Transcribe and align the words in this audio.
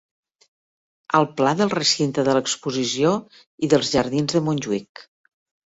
El 1.19 1.27
pla 1.41 1.51
del 1.59 1.73
recinte 1.75 2.25
de 2.29 2.35
l'exposició 2.39 3.13
i 3.67 3.71
dels 3.77 3.95
jardins 3.99 4.37
de 4.39 4.45
Montjuïc. 4.49 5.07